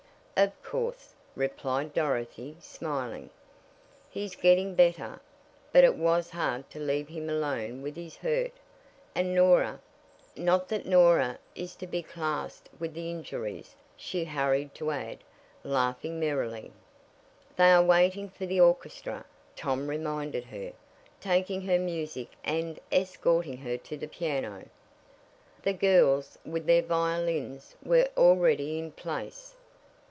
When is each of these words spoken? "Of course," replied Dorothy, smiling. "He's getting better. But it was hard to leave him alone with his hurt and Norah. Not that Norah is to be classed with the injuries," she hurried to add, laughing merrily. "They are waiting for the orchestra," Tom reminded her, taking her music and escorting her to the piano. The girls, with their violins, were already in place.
"Of 0.37 0.63
course," 0.63 1.13
replied 1.35 1.93
Dorothy, 1.93 2.57
smiling. 2.59 3.29
"He's 4.09 4.35
getting 4.35 4.73
better. 4.73 5.19
But 5.71 5.83
it 5.83 5.93
was 5.93 6.31
hard 6.31 6.67
to 6.71 6.79
leave 6.79 7.09
him 7.09 7.29
alone 7.29 7.83
with 7.83 7.95
his 7.95 8.15
hurt 8.17 8.53
and 9.13 9.35
Norah. 9.35 9.79
Not 10.35 10.67
that 10.69 10.87
Norah 10.87 11.37
is 11.53 11.75
to 11.75 11.85
be 11.85 12.01
classed 12.01 12.69
with 12.79 12.95
the 12.95 13.11
injuries," 13.11 13.75
she 13.95 14.23
hurried 14.25 14.73
to 14.75 14.89
add, 14.89 15.19
laughing 15.63 16.19
merrily. 16.19 16.71
"They 17.55 17.71
are 17.71 17.83
waiting 17.85 18.27
for 18.31 18.47
the 18.47 18.61
orchestra," 18.61 19.25
Tom 19.55 19.87
reminded 19.87 20.45
her, 20.45 20.73
taking 21.19 21.61
her 21.67 21.77
music 21.77 22.29
and 22.43 22.79
escorting 22.91 23.57
her 23.57 23.77
to 23.77 23.95
the 23.95 24.07
piano. 24.07 24.65
The 25.61 25.73
girls, 25.73 26.39
with 26.43 26.65
their 26.65 26.81
violins, 26.81 27.75
were 27.85 28.09
already 28.17 28.79
in 28.79 28.93
place. 28.93 29.53